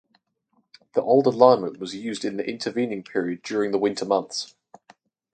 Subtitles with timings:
[0.93, 4.55] The old alignment was used in the intervening period during the winter months.